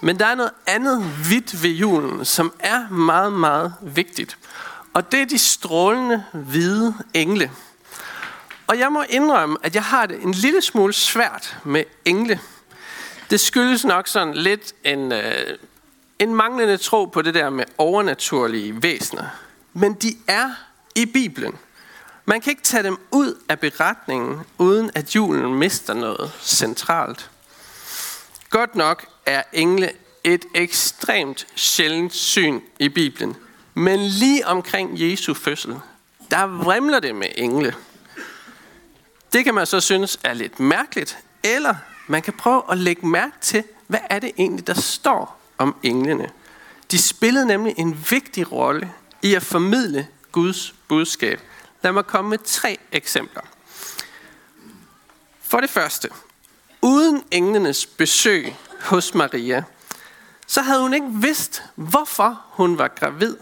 Men 0.00 0.18
der 0.18 0.26
er 0.26 0.34
noget 0.34 0.52
andet 0.66 1.04
hvidt 1.28 1.62
ved 1.62 1.70
julen, 1.70 2.24
som 2.24 2.52
er 2.58 2.88
meget, 2.88 3.32
meget 3.32 3.74
vigtigt. 3.80 4.38
Og 4.94 5.12
det 5.12 5.20
er 5.20 5.26
de 5.26 5.38
strålende 5.38 6.24
hvide 6.32 6.94
engle. 7.14 7.50
Og 8.66 8.78
jeg 8.78 8.92
må 8.92 9.04
indrømme, 9.08 9.56
at 9.62 9.74
jeg 9.74 9.84
har 9.84 10.06
det 10.06 10.22
en 10.22 10.32
lille 10.32 10.62
smule 10.62 10.92
svært 10.92 11.56
med 11.64 11.84
engle. 12.04 12.40
Det 13.30 13.40
skyldes 13.40 13.84
nok 13.84 14.08
sådan 14.08 14.34
lidt 14.34 14.72
en, 14.84 15.12
øh, 15.12 15.58
en 16.18 16.34
manglende 16.34 16.76
tro 16.76 17.04
på 17.04 17.22
det 17.22 17.34
der 17.34 17.50
med 17.50 17.64
overnaturlige 17.78 18.82
væsener. 18.82 19.26
Men 19.72 19.94
de 19.94 20.16
er 20.26 20.50
i 20.94 21.06
Bibelen. 21.06 21.58
Man 22.24 22.40
kan 22.40 22.50
ikke 22.50 22.62
tage 22.62 22.82
dem 22.82 22.98
ud 23.10 23.34
af 23.48 23.58
beretningen, 23.58 24.40
uden 24.58 24.90
at 24.94 25.14
julen 25.14 25.54
mister 25.54 25.94
noget 25.94 26.32
centralt. 26.42 27.30
Godt 28.50 28.74
nok 28.74 29.06
er 29.26 29.42
engle 29.52 29.90
et 30.24 30.44
ekstremt 30.54 31.46
sjældent 31.54 32.14
syn 32.14 32.60
i 32.78 32.88
Bibelen. 32.88 33.36
Men 33.74 34.00
lige 34.00 34.46
omkring 34.46 34.90
Jesu 35.00 35.34
fødsel, 35.34 35.76
der 36.30 36.46
vrimler 36.46 37.00
det 37.00 37.14
med 37.14 37.28
engle. 37.36 37.74
Det 39.32 39.44
kan 39.44 39.54
man 39.54 39.66
så 39.66 39.80
synes 39.80 40.18
er 40.24 40.34
lidt 40.34 40.60
mærkeligt, 40.60 41.18
eller 41.42 41.74
man 42.06 42.22
kan 42.22 42.32
prøve 42.32 42.62
at 42.70 42.78
lægge 42.78 43.06
mærke 43.06 43.34
til, 43.40 43.64
hvad 43.86 44.00
er 44.10 44.18
det 44.18 44.32
egentlig, 44.38 44.66
der 44.66 44.74
står 44.74 45.37
om 45.58 45.76
englene. 45.82 46.30
De 46.90 47.08
spillede 47.08 47.46
nemlig 47.46 47.74
en 47.78 48.06
vigtig 48.10 48.52
rolle 48.52 48.92
i 49.22 49.34
at 49.34 49.42
formidle 49.42 50.08
Guds 50.32 50.74
budskab. 50.88 51.40
Lad 51.82 51.92
mig 51.92 52.06
komme 52.06 52.30
med 52.30 52.38
tre 52.44 52.78
eksempler. 52.92 53.42
For 55.42 55.60
det 55.60 55.70
første, 55.70 56.08
uden 56.82 57.22
englenes 57.30 57.86
besøg 57.86 58.56
hos 58.80 59.14
Maria, 59.14 59.64
så 60.46 60.62
havde 60.62 60.82
hun 60.82 60.94
ikke 60.94 61.10
vidst, 61.12 61.62
hvorfor 61.74 62.42
hun 62.46 62.78
var 62.78 62.88
gravid. 62.88 63.36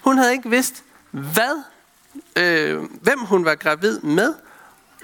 Hun 0.00 0.18
havde 0.18 0.32
ikke 0.32 0.50
vidst, 0.50 0.84
hvad, 1.10 1.62
øh, 2.36 2.82
hvem 3.02 3.20
hun 3.20 3.44
var 3.44 3.54
gravid 3.54 4.00
med, 4.00 4.34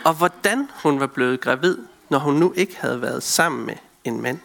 og 0.04 0.14
hvordan 0.14 0.68
hun 0.82 1.00
var 1.00 1.06
blevet 1.06 1.40
gravid, 1.40 1.78
når 2.08 2.18
hun 2.18 2.34
nu 2.34 2.52
ikke 2.56 2.76
havde 2.76 3.02
været 3.02 3.22
sammen 3.22 3.66
med 3.66 3.74
en 4.04 4.20
mand. 4.20 4.38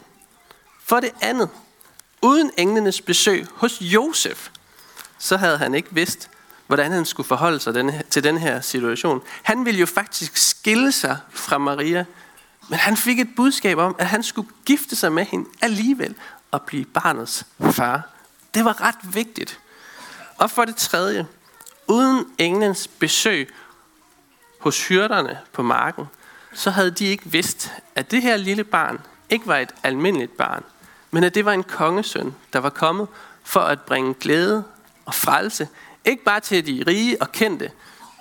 For 0.86 1.00
det 1.00 1.12
andet, 1.22 1.50
uden 2.27 2.51
englenes 2.57 3.01
besøg 3.01 3.48
hos 3.53 3.81
Josef, 3.81 4.50
så 5.17 5.38
havde 5.38 5.57
han 5.57 5.75
ikke 5.75 5.89
vidst, 5.91 6.29
hvordan 6.67 6.91
han 6.91 7.05
skulle 7.05 7.27
forholde 7.27 7.60
sig 7.60 8.03
til 8.10 8.24
den 8.24 8.38
her 8.38 8.62
situation. 8.62 9.22
Han 9.43 9.65
ville 9.65 9.79
jo 9.79 9.86
faktisk 9.86 10.38
skille 10.50 10.91
sig 10.91 11.17
fra 11.29 11.57
Maria, 11.57 12.05
men 12.69 12.79
han 12.79 12.98
fik 12.98 13.19
et 13.19 13.29
budskab 13.36 13.77
om, 13.77 13.96
at 14.00 14.07
han 14.07 14.24
skulle 14.24 14.50
gifte 14.65 14.96
sig 14.96 15.12
med 15.12 15.25
hende 15.25 15.50
alligevel 15.62 16.15
og 16.51 16.62
blive 16.62 16.86
barnets 16.86 17.46
far. 17.72 18.10
Det 18.53 18.65
var 18.65 18.81
ret 18.81 19.15
vigtigt. 19.15 19.60
Og 20.38 20.51
for 20.51 20.65
det 20.65 20.75
tredje, 20.75 21.27
uden 21.88 22.25
englens 22.38 22.88
besøg 22.88 23.53
hos 24.60 24.88
hyrderne 24.88 25.38
på 25.53 25.63
marken, 25.63 26.05
så 26.53 26.69
havde 26.69 26.91
de 26.91 27.05
ikke 27.05 27.24
vidst, 27.25 27.72
at 27.96 28.12
det 28.12 28.22
her 28.22 28.38
lille 28.38 28.63
barn 28.63 29.01
ikke 29.29 29.48
var 29.48 29.57
et 29.57 29.72
almindeligt 29.84 30.38
barn, 30.38 30.63
men 31.17 31.24
at 31.24 31.36
det 31.36 31.45
var 31.45 31.53
en 31.53 31.63
kongesøn, 31.63 32.36
der 32.53 32.59
var 32.59 32.69
kommet 32.69 33.07
for 33.43 33.59
at 33.59 33.81
bringe 33.81 34.13
glæde 34.13 34.63
og 35.05 35.13
frelse, 35.13 35.67
ikke 36.05 36.24
bare 36.24 36.39
til 36.39 36.65
de 36.65 36.83
rige 36.88 37.21
og 37.21 37.31
kendte, 37.31 37.71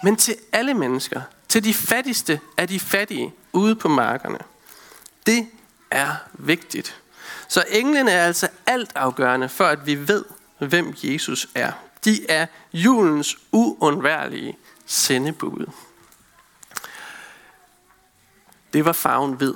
men 0.03 0.17
til 0.17 0.37
alle 0.53 0.75
mennesker, 0.75 1.21
til 1.49 1.65
de 1.65 1.75
fattigste 1.75 2.41
af 2.57 2.69
de 2.69 2.81
fattige 2.81 3.35
ude 3.53 3.77
på 3.77 3.89
markerne. 3.89 4.39
Det 5.27 5.49
er 5.91 6.11
vigtigt. 6.33 7.01
Så 7.49 7.65
englene 7.71 8.11
er 8.11 8.27
altså 8.27 8.49
altafgørende 8.67 9.49
for, 9.49 9.65
at 9.65 9.87
vi 9.87 10.09
ved, 10.09 10.25
hvem 10.59 10.95
Jesus 11.03 11.49
er. 11.55 11.73
De 12.05 12.31
er 12.31 12.47
julens 12.73 13.37
uundværlige 13.53 14.59
sendebud. 14.87 15.67
Det 18.73 18.85
var 18.85 18.93
farven 18.93 19.33
hvid. 19.33 19.55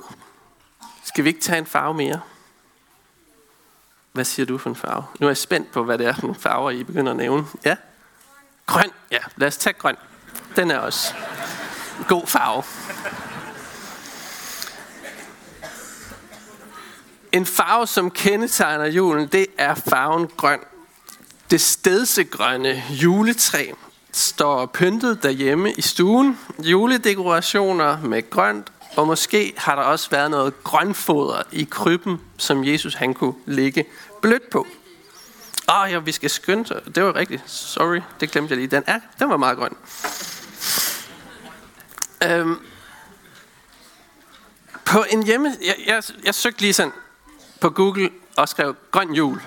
Skal 1.04 1.24
vi 1.24 1.28
ikke 1.28 1.40
tage 1.40 1.58
en 1.58 1.66
farve 1.66 1.94
mere? 1.94 2.20
Hvad 4.12 4.24
siger 4.24 4.46
du 4.46 4.58
for 4.58 4.70
en 4.70 4.76
farve? 4.76 5.04
Nu 5.20 5.26
er 5.26 5.30
jeg 5.30 5.36
spændt 5.36 5.72
på, 5.72 5.84
hvad 5.84 5.98
det 5.98 6.06
er 6.06 6.14
for 6.14 6.22
nogle 6.22 6.40
farver, 6.40 6.70
I 6.70 6.84
begynder 6.84 7.10
at 7.10 7.16
nævne. 7.16 7.46
Ja? 7.64 7.76
Grøn. 8.66 8.90
Ja, 9.10 9.18
lad 9.36 9.48
os 9.48 9.56
tage 9.56 9.72
grøn. 9.72 9.96
Den 10.56 10.70
er 10.70 10.78
også 10.78 11.14
god 12.08 12.26
farve. 12.26 12.62
En 17.32 17.46
farve, 17.46 17.86
som 17.86 18.10
kendetegner 18.10 18.86
julen, 18.86 19.26
det 19.26 19.46
er 19.58 19.74
farven 19.74 20.28
grøn. 20.36 20.60
Det 21.50 21.60
stedsegrønne 21.60 22.82
juletræ 22.90 23.72
står 24.12 24.66
pyntet 24.66 25.22
derhjemme 25.22 25.72
i 25.72 25.82
stuen. 25.82 26.38
Juledekorationer 26.58 28.00
med 28.00 28.30
grønt, 28.30 28.72
og 28.96 29.06
måske 29.06 29.52
har 29.56 29.76
der 29.76 29.82
også 29.82 30.10
været 30.10 30.30
noget 30.30 30.64
grønfoder 30.64 31.42
i 31.52 31.64
krybben, 31.70 32.20
som 32.38 32.64
Jesus 32.64 32.94
han 32.94 33.14
kunne 33.14 33.34
ligge 33.46 33.84
blødt 34.22 34.50
på. 34.50 34.66
Åh 35.68 35.80
oh, 35.80 35.90
ja, 35.90 35.98
vi 35.98 36.12
skal 36.12 36.30
skynde 36.30 36.80
Det 36.94 37.04
var 37.04 37.16
rigtigt. 37.16 37.42
Sorry, 37.46 38.00
det 38.20 38.30
glemte 38.30 38.52
jeg 38.52 38.58
lige. 38.58 38.70
Den, 38.70 38.82
er, 38.86 39.00
den 39.18 39.28
var 39.28 39.36
meget 39.36 39.58
grøn. 39.58 39.76
Øhm, 42.24 42.58
på 44.84 45.04
en 45.10 45.22
hjemme... 45.22 45.56
Jeg, 45.66 45.74
jeg, 45.86 46.02
jeg 46.24 46.34
søgte 46.34 46.60
lige 46.60 46.72
sådan 46.72 46.92
på 47.60 47.70
Google 47.70 48.10
og 48.36 48.48
skrev 48.48 48.76
grøn 48.90 49.14
jul, 49.14 49.40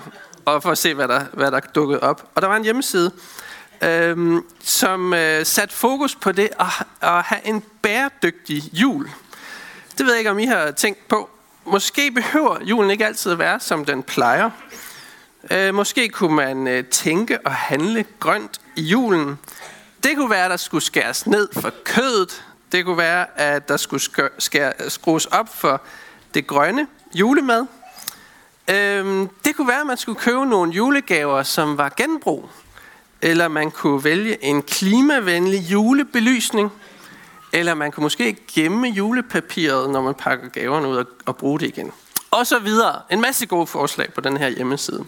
og 0.44 0.62
for 0.62 0.70
at 0.70 0.78
se, 0.78 0.94
hvad 0.94 1.08
der, 1.08 1.24
hvad 1.32 1.50
der 1.50 1.60
dukkede 1.60 2.00
op. 2.00 2.30
Og 2.34 2.42
der 2.42 2.48
var 2.48 2.56
en 2.56 2.64
hjemmeside, 2.64 3.12
øhm, 3.82 4.46
som 4.60 5.14
øh, 5.14 5.46
satte 5.46 5.74
fokus 5.74 6.14
på 6.14 6.32
det 6.32 6.48
at, 6.60 6.86
at 7.00 7.22
have 7.22 7.46
en 7.46 7.64
bæredygtig 7.82 8.62
jul. 8.72 9.10
Det 9.98 10.06
ved 10.06 10.12
jeg 10.12 10.18
ikke, 10.18 10.30
om 10.30 10.38
I 10.38 10.46
har 10.46 10.70
tænkt 10.70 11.08
på. 11.08 11.30
Måske 11.64 12.10
behøver 12.10 12.58
julen 12.64 12.90
ikke 12.90 13.06
altid 13.06 13.32
at 13.32 13.38
være, 13.38 13.60
som 13.60 13.84
den 13.84 14.02
plejer. 14.02 14.50
Øh, 15.50 15.74
måske 15.74 16.08
kunne 16.08 16.34
man 16.36 16.66
øh, 16.66 16.84
tænke 16.84 17.46
og 17.46 17.54
handle 17.54 18.04
grønt 18.20 18.60
i 18.76 18.82
julen. 18.82 19.38
Det 20.04 20.16
kunne 20.16 20.30
være, 20.30 20.44
at 20.44 20.50
der 20.50 20.56
skulle 20.56 20.84
skæres 20.84 21.26
ned 21.26 21.48
for 21.52 21.72
kødet. 21.84 22.44
Det 22.72 22.84
kunne 22.84 22.98
være, 22.98 23.40
at 23.40 23.68
der 23.68 23.76
skulle 23.76 24.02
skrues 24.88 25.26
op 25.26 25.56
for 25.56 25.82
det 26.34 26.46
grønne 26.46 26.86
julemad. 27.14 27.66
Øhm, 28.70 29.28
det 29.44 29.56
kunne 29.56 29.68
være, 29.68 29.80
at 29.80 29.86
man 29.86 29.96
skulle 29.96 30.20
købe 30.20 30.46
nogle 30.46 30.72
julegaver, 30.72 31.42
som 31.42 31.78
var 31.78 31.92
genbrug. 31.96 32.48
Eller 33.22 33.48
man 33.48 33.70
kunne 33.70 34.04
vælge 34.04 34.44
en 34.44 34.62
klimavenlig 34.62 35.60
julebelysning. 35.70 36.72
Eller 37.54 37.74
man 37.74 37.92
kunne 37.92 38.02
måske 38.02 38.36
gemme 38.52 38.88
julepapiret, 38.88 39.90
når 39.90 40.02
man 40.02 40.14
pakker 40.14 40.48
gaverne 40.48 40.88
ud 40.88 40.96
og, 40.96 41.06
og 41.26 41.36
bruge 41.36 41.60
det 41.60 41.66
igen. 41.66 41.92
Og 42.30 42.46
så 42.46 42.58
videre. 42.58 43.02
En 43.10 43.20
masse 43.20 43.46
gode 43.46 43.66
forslag 43.66 44.12
på 44.12 44.20
den 44.20 44.36
her 44.36 44.48
hjemmeside. 44.48 45.04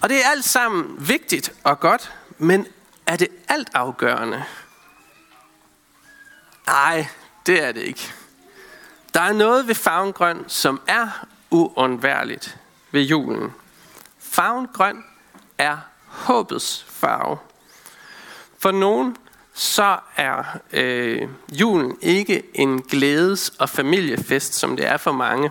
Og 0.00 0.08
det 0.08 0.24
er 0.24 0.30
alt 0.30 0.44
sammen 0.44 1.08
vigtigt 1.08 1.52
og 1.64 1.80
godt, 1.80 2.12
men 2.38 2.66
er 3.06 3.16
det 3.16 3.28
alt 3.48 3.68
afgørende? 3.74 4.44
Nej, 6.66 7.06
det 7.46 7.62
er 7.62 7.72
det 7.72 7.82
ikke. 7.82 8.12
Der 9.14 9.20
er 9.20 9.32
noget 9.32 9.68
ved 9.68 9.74
farven 9.74 10.12
grøn, 10.12 10.44
som 10.48 10.80
er 10.86 11.26
uundværligt 11.50 12.58
ved 12.90 13.02
julen. 13.02 13.52
Farven 14.18 14.66
grøn 14.72 15.04
er 15.58 15.76
håbets 16.06 16.86
farve. 16.88 17.38
For 18.58 18.70
nogen 18.70 19.16
så 19.54 19.98
er 20.16 20.58
øh, 20.72 21.28
julen 21.52 21.96
ikke 22.00 22.42
en 22.54 22.82
glædes- 22.82 23.48
og 23.58 23.68
familiefest, 23.68 24.54
som 24.54 24.76
det 24.76 24.86
er 24.86 24.96
for 24.96 25.12
mange. 25.12 25.50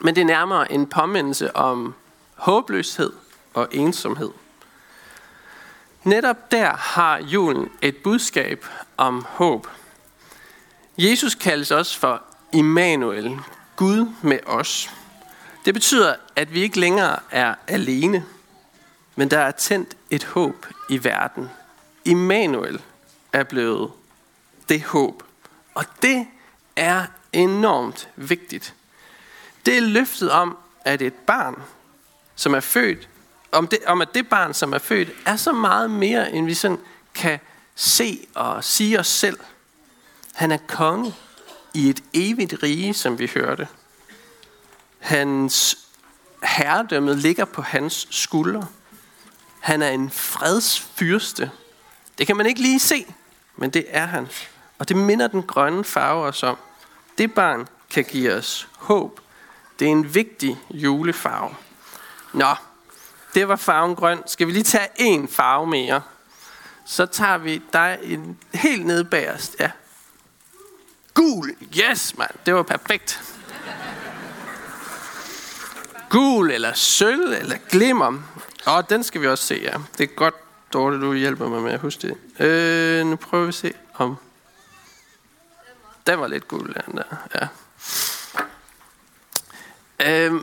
Men 0.00 0.14
det 0.14 0.20
er 0.20 0.26
nærmere 0.26 0.72
en 0.72 0.86
påmindelse 0.86 1.56
om 1.56 1.94
håbløshed 2.34 3.12
og 3.54 3.68
ensomhed. 3.72 4.30
Netop 6.04 6.50
der 6.50 6.72
har 6.72 7.18
julen 7.18 7.68
et 7.82 7.96
budskab 7.96 8.66
om 8.96 9.26
håb. 9.28 9.66
Jesus 10.98 11.34
kaldes 11.34 11.70
også 11.70 11.98
for 11.98 12.22
Immanuel, 12.52 13.38
Gud 13.76 14.12
med 14.22 14.38
os. 14.46 14.90
Det 15.64 15.74
betyder, 15.74 16.14
at 16.36 16.54
vi 16.54 16.60
ikke 16.60 16.80
længere 16.80 17.18
er 17.30 17.54
alene, 17.68 18.24
men 19.16 19.30
der 19.30 19.38
er 19.38 19.50
tændt 19.50 19.96
et 20.10 20.24
håb 20.24 20.66
i 20.88 21.04
verden. 21.04 21.50
Immanuel 22.04 22.80
er 23.32 23.42
blevet 23.42 23.90
det 24.68 24.82
håb. 24.82 25.22
Og 25.74 25.84
det 26.02 26.26
er 26.76 27.06
enormt 27.32 28.08
vigtigt. 28.16 28.74
Det 29.66 29.76
er 29.76 29.80
løftet 29.80 30.30
om, 30.30 30.56
at 30.84 31.02
et 31.02 31.14
barn, 31.14 31.62
som 32.34 32.54
er 32.54 32.60
født, 32.60 33.08
om, 33.52 33.66
det, 33.66 33.78
om 33.86 34.00
at 34.00 34.14
det 34.14 34.28
barn, 34.28 34.54
som 34.54 34.72
er 34.72 34.78
født, 34.78 35.08
er 35.26 35.36
så 35.36 35.52
meget 35.52 35.90
mere, 35.90 36.32
end 36.32 36.46
vi 36.46 36.54
sådan 36.54 36.78
kan 37.14 37.38
se 37.74 38.26
og 38.34 38.64
sige 38.64 39.00
os 39.00 39.06
selv. 39.06 39.38
Han 40.34 40.52
er 40.52 40.58
konge 40.68 41.14
i 41.74 41.88
et 41.88 42.02
evigt 42.12 42.54
rige, 42.62 42.94
som 42.94 43.18
vi 43.18 43.30
hørte. 43.34 43.68
Hans 44.98 45.78
herredømmet 46.44 47.18
ligger 47.18 47.44
på 47.44 47.62
hans 47.62 48.08
skuldre. 48.10 48.66
Han 49.60 49.82
er 49.82 49.90
en 49.90 50.10
fredsfyrste. 50.10 51.50
Det 52.18 52.26
kan 52.26 52.36
man 52.36 52.46
ikke 52.46 52.60
lige 52.60 52.80
se, 52.80 53.14
men 53.60 53.70
det 53.70 53.84
er 53.88 54.06
han. 54.06 54.28
Og 54.78 54.88
det 54.88 54.96
minder 54.96 55.26
den 55.26 55.42
grønne 55.42 55.84
farve 55.84 56.24
os 56.24 56.42
om. 56.42 56.56
Det 57.18 57.34
barn 57.34 57.68
kan 57.90 58.04
give 58.04 58.34
os 58.34 58.68
håb. 58.78 59.20
Det 59.78 59.86
er 59.86 59.90
en 59.90 60.14
vigtig 60.14 60.58
julefarve. 60.70 61.54
Nå, 62.32 62.54
det 63.34 63.48
var 63.48 63.56
farven 63.56 63.96
grøn. 63.96 64.22
Skal 64.26 64.46
vi 64.46 64.52
lige 64.52 64.62
tage 64.62 64.88
en 64.96 65.28
farve 65.28 65.66
mere? 65.66 66.02
Så 66.84 67.06
tager 67.06 67.38
vi 67.38 67.62
dig 67.72 67.98
en 68.02 68.38
helt 68.54 68.86
nede 68.86 69.04
bagerst. 69.04 69.56
Ja. 69.60 69.70
Gul. 71.14 71.56
Yes, 71.78 72.18
mand. 72.18 72.30
Det 72.46 72.54
var 72.54 72.62
perfekt. 72.62 73.22
Gul 76.10 76.50
eller 76.50 76.72
sølv 76.72 77.32
eller 77.32 77.56
glimmer. 77.68 78.22
Og 78.66 78.90
den 78.90 79.04
skal 79.04 79.20
vi 79.20 79.26
også 79.26 79.44
se, 79.44 79.60
ja. 79.62 79.78
Det 79.98 80.10
er 80.10 80.14
godt, 80.14 80.34
Dorte, 80.72 81.00
du 81.00 81.14
hjælper 81.14 81.48
mig 81.48 81.62
med 81.62 81.72
at 81.72 81.80
huske 81.80 82.08
det. 82.08 82.46
Øh, 82.46 83.06
nu 83.06 83.16
prøver 83.16 83.44
vi 83.44 83.48
at 83.48 83.54
se 83.54 83.72
om... 83.94 84.16
Den 86.06 86.20
var 86.20 86.26
lidt 86.26 86.48
gul, 86.48 86.74
den 86.86 86.96
der. 86.96 87.16
Ja. 87.34 87.48
Øh, 90.26 90.40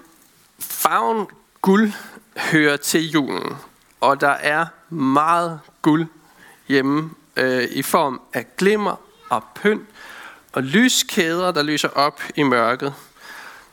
farven 0.60 1.28
guld 1.62 1.92
hører 2.38 2.78
til 2.78 3.10
julen, 3.10 3.58
og 4.02 4.22
der 4.22 4.30
er 4.30 4.66
meget 4.90 5.60
guld 5.82 6.08
hjemme 6.68 7.10
øh, 7.36 7.64
i 7.64 7.82
form 7.82 8.22
af 8.34 8.46
glimmer 8.58 8.96
og 9.30 9.44
pynt 9.56 9.90
og 10.54 10.64
lyskæder, 10.64 11.52
der 11.52 11.64
lyser 11.64 11.90
op 11.90 12.22
i 12.36 12.44
mørket. 12.44 12.94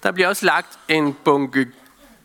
Der 0.02 0.12
bliver 0.12 0.28
også 0.28 0.46
lagt 0.46 0.78
en 0.88 1.16
bunke 1.24 1.72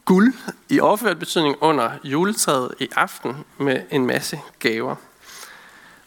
guld 0.10 0.34
i 0.70 0.80
overført 0.80 1.20
betydning 1.20 1.56
under 1.62 1.92
juletræet 2.04 2.72
i 2.80 2.90
aften 2.96 3.46
med 3.58 3.82
en 3.92 4.06
masse 4.06 4.40
gaver. 4.60 4.96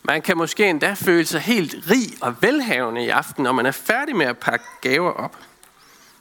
Man 0.02 0.22
kan 0.22 0.36
måske 0.36 0.70
endda 0.70 0.94
føle 0.94 1.26
sig 1.26 1.40
helt 1.40 1.74
rig 1.90 2.08
og 2.20 2.34
velhavende 2.40 3.04
i 3.04 3.08
aften, 3.08 3.42
når 3.42 3.52
man 3.52 3.66
er 3.66 3.70
færdig 3.70 4.16
med 4.16 4.26
at 4.26 4.38
pakke 4.38 4.64
gaver 4.80 5.10
op. 5.10 5.36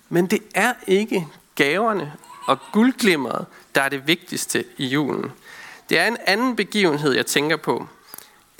Men 0.09 0.27
det 0.27 0.39
er 0.55 0.73
ikke 0.87 1.27
gaverne 1.55 2.13
og 2.47 2.57
guldglimmeret, 2.71 3.45
der 3.75 3.81
er 3.81 3.89
det 3.89 4.07
vigtigste 4.07 4.65
i 4.77 4.85
julen. 4.85 5.31
Det 5.89 5.99
er 5.99 6.07
en 6.07 6.17
anden 6.25 6.55
begivenhed, 6.55 7.13
jeg 7.13 7.25
tænker 7.25 7.57
på. 7.57 7.87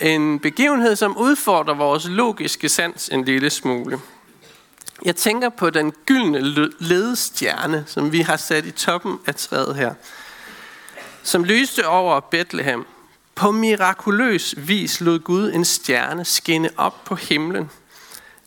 En 0.00 0.38
begivenhed, 0.38 0.96
som 0.96 1.16
udfordrer 1.16 1.74
vores 1.74 2.08
logiske 2.08 2.68
sans 2.68 3.08
en 3.08 3.24
lille 3.24 3.50
smule. 3.50 4.00
Jeg 5.04 5.16
tænker 5.16 5.48
på 5.48 5.70
den 5.70 5.92
gyldne 6.06 6.70
ledestjerne, 6.78 7.84
som 7.86 8.12
vi 8.12 8.20
har 8.20 8.36
sat 8.36 8.66
i 8.66 8.70
toppen 8.70 9.18
af 9.26 9.34
træet 9.34 9.76
her, 9.76 9.94
som 11.22 11.44
lyste 11.44 11.86
over 11.86 12.20
Bethlehem. 12.20 12.86
På 13.34 13.50
mirakuløs 13.50 14.54
vis 14.56 15.00
lod 15.00 15.18
Gud 15.18 15.52
en 15.52 15.64
stjerne 15.64 16.24
skinne 16.24 16.70
op 16.76 17.04
på 17.04 17.14
himlen. 17.14 17.70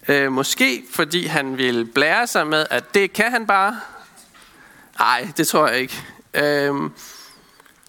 Øh, 0.08 0.32
måske 0.32 0.84
fordi 0.92 1.26
han 1.26 1.58
ville 1.58 1.86
blære 1.86 2.28
sig 2.28 2.48
med, 2.48 2.66
at 2.70 2.94
det 2.94 3.14
kan 3.14 3.32
han 3.32 3.48
bare. 3.48 3.80
Nej, 5.00 5.28
det 5.38 5.48
tror 5.48 5.68
jeg 5.68 5.80
ikke. 5.80 6.04
Øh, 6.34 6.74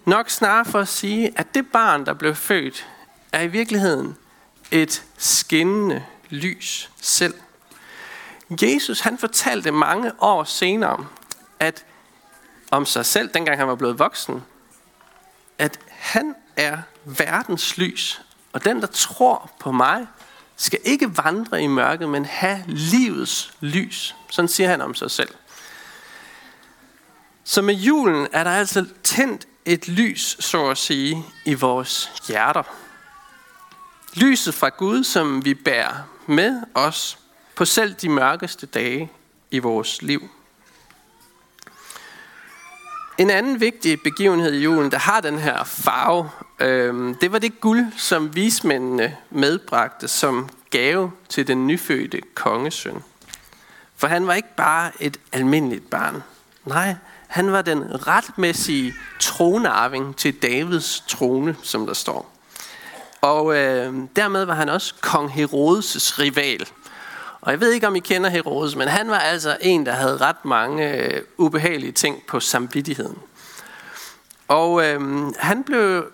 nok 0.05 0.31
snarere 0.31 0.65
for 0.65 0.81
at 0.81 0.89
sige, 0.89 1.33
at 1.37 1.55
det 1.55 1.67
barn, 1.73 2.07
der 2.07 2.15
blev 2.15 2.35
født, 2.35 2.87
er 3.33 3.43
i 3.43 3.47
virkeligheden 3.47 4.17
et 4.71 5.03
skinnende 5.19 6.05
lys 6.31 6.91
selv. 7.01 7.35
Jesus 8.51 9.01
han 9.01 9.19
fortalte 9.19 9.71
mange 9.71 10.13
år 10.19 10.45
senere, 10.45 11.07
at 11.61 11.85
om 12.71 12.87
sig 12.87 13.07
selv, 13.07 13.31
dengang 13.35 13.59
han 13.59 13.69
var 13.69 13.75
blevet 13.75 13.99
voksen, 13.99 14.43
at 15.59 15.79
han 15.89 16.35
er 16.57 16.79
verdens 17.05 17.79
lys, 17.79 18.23
og 18.53 18.65
den, 18.65 18.81
der 18.81 18.87
tror 18.87 19.51
på 19.61 19.73
mig, 19.73 20.07
skal 20.57 20.79
ikke 20.85 21.17
vandre 21.17 21.63
i 21.63 21.67
mørket, 21.67 22.09
men 22.09 22.25
have 22.25 22.65
livets 22.67 23.53
lys. 23.61 24.17
Sådan 24.31 24.49
siger 24.49 24.69
han 24.69 24.81
om 24.81 24.95
sig 24.95 25.11
selv. 25.11 25.35
Så 27.45 27.63
med 27.63 27.75
julen 27.75 28.29
er 28.33 28.45
der 28.45 28.51
altså 28.51 28.87
tændt 29.03 29.47
et 29.65 29.89
lys, 29.89 30.37
så 30.45 30.71
at 30.71 30.79
sige, 30.79 31.25
i 31.45 31.55
vores 31.55 32.13
hjerter. 32.29 32.63
Lyset 34.15 34.55
fra 34.55 34.69
Gud, 34.69 35.05
som 35.05 35.45
vi 35.45 35.55
bærer 35.55 35.95
med 36.27 36.63
os 36.75 37.19
på 37.57 37.65
selv 37.65 37.95
de 37.95 38.09
mørkeste 38.09 38.67
dage 38.67 39.11
i 39.51 39.59
vores 39.59 40.03
liv. 40.03 40.29
En 43.19 43.31
anden 43.31 43.61
vigtig 43.61 44.03
begivenhed 44.03 44.53
i 44.53 44.63
julen, 44.63 44.91
der 44.91 44.99
har 44.99 45.21
den 45.21 45.39
her 45.39 45.65
farve, 45.65 46.31
øh, 46.61 47.15
det 47.21 47.33
var 47.33 47.39
det 47.39 47.61
guld, 47.61 47.87
som 47.97 48.35
vismændene 48.35 49.17
medbragte 49.31 50.09
som 50.09 50.49
gave 50.71 51.13
til 51.29 51.47
den 51.47 51.67
nyfødte 51.67 52.21
kongesøn. 52.35 53.03
For 53.97 54.07
han 54.07 54.27
var 54.27 54.35
ikke 54.35 54.57
bare 54.57 54.93
et 55.01 55.21
almindeligt 55.33 55.91
barn. 55.91 56.23
Nej, 56.65 56.95
han 57.27 57.53
var 57.53 57.63
den 57.63 58.07
retmæssige 58.07 58.95
tronarving 59.21 60.17
til 60.17 60.43
Davids 60.43 61.05
trone, 61.09 61.57
som 61.63 61.87
der 61.87 61.95
står. 61.95 62.33
Og 63.21 63.57
øh, 63.57 63.95
dermed 64.17 64.45
var 64.45 64.55
han 64.55 64.69
også 64.69 64.95
kong 65.01 65.31
Herodes' 65.31 66.21
rival. 66.21 66.67
Og 67.47 67.53
jeg 67.53 67.61
ved 67.61 67.73
ikke, 67.73 67.87
om 67.87 67.97
I 67.97 68.01
kender 68.01 68.31
Herodes, 68.31 68.77
men 68.77 68.89
han 68.89 69.11
var 69.11 69.19
altså 69.19 69.57
en, 69.61 69.87
der 69.87 69.93
havde 69.93 70.17
ret 70.17 70.45
mange 70.45 70.93
øh, 70.93 71.23
ubehagelige 71.37 71.93
ting 71.93 72.23
på 72.27 72.41
samvittigheden. 72.41 73.19
Og 74.49 74.87
øh, 74.87 75.01
han 75.39 75.65
blev 75.65 76.05